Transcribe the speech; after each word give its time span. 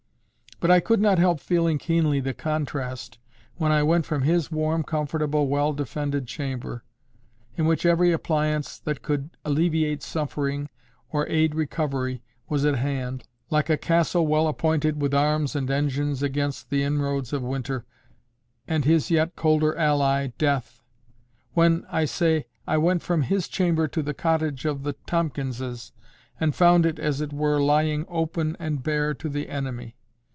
But 0.61 0.69
I 0.69 0.79
could 0.79 1.01
not 1.01 1.17
help 1.17 1.39
feeling 1.39 1.79
keenly 1.79 2.19
the 2.19 2.35
contrast 2.35 3.17
when 3.55 3.71
I 3.71 3.81
went 3.81 4.05
from 4.05 4.21
his 4.21 4.51
warm, 4.51 4.83
comfortable, 4.83 5.47
well 5.47 5.73
defended 5.73 6.27
chamber, 6.27 6.83
in 7.57 7.65
which 7.65 7.83
every 7.83 8.11
appliance 8.11 8.77
that 8.77 9.01
could 9.01 9.31
alleviate 9.43 10.03
suffering 10.03 10.69
or 11.09 11.27
aid 11.29 11.55
recovery 11.55 12.21
was 12.47 12.63
at 12.63 12.75
hand, 12.75 13.23
like 13.49 13.71
a 13.71 13.75
castle 13.77 14.27
well 14.27 14.47
appointed 14.47 15.01
with 15.01 15.15
arms 15.15 15.55
and 15.55 15.71
engines 15.71 16.21
against 16.21 16.69
the 16.69 16.83
inroads 16.83 17.33
of 17.33 17.41
winter 17.41 17.83
and 18.67 18.85
his 18.85 19.09
yet 19.09 19.35
colder 19.35 19.75
ally 19.75 20.27
Death,—when, 20.37 21.87
I 21.89 22.05
say, 22.05 22.45
I 22.67 22.77
went 22.77 23.01
from 23.01 23.23
his 23.23 23.47
chamber 23.47 23.87
to 23.87 24.03
the 24.03 24.13
cottage 24.13 24.65
of 24.65 24.83
the 24.83 24.93
Tomkinses, 25.07 25.91
and 26.39 26.53
found 26.53 26.85
it, 26.85 26.99
as 26.99 27.19
it 27.19 27.33
were, 27.33 27.59
lying 27.59 28.05
open 28.07 28.55
and 28.59 28.83
bare 28.83 29.15
to 29.15 29.27
the 29.27 29.49
enemy. 29.49 29.95